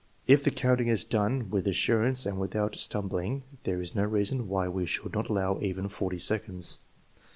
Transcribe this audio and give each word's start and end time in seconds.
If 0.25 0.43
the 0.43 0.49
counting 0.49 0.87
is 0.87 1.03
done 1.03 1.51
with 1.51 1.67
assurance 1.67 2.25
and 2.25 2.39
without 2.39 2.71
stum 2.73 3.07
bling, 3.07 3.43
there 3.65 3.79
is 3.79 3.93
no 3.93 4.03
reason 4.03 4.47
why 4.47 4.67
we 4.67 4.87
should 4.87 5.13
not 5.13 5.29
allow 5.29 5.59
even 5.59 5.89
forty 5.89 6.17
seconds. 6.17 6.79